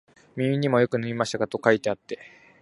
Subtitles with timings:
[0.35, 2.17] 耳にもよく塗りましたか、と書いてあって、